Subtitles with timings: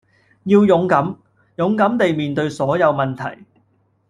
[0.45, 1.15] 要勇敢，
[1.57, 3.45] 勇敢地面對所有問題